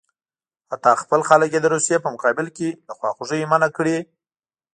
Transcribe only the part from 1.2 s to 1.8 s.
خلک یې د